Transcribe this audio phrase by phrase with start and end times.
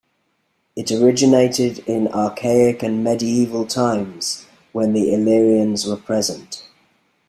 [0.75, 6.67] It originated in Archaic and Medieval times, when the Illyrians were present.